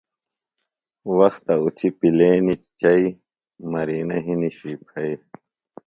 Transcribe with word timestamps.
وختہ 1.17 1.53
اُتھیۡ 1.63 1.93
پیلینیۡ 1.99 2.61
چئیۡ، 2.79 3.09
مرینہ 3.71 4.17
ہنیۡ 4.25 4.53
شُوی 4.57 4.73
پھئیۡ 4.87 5.17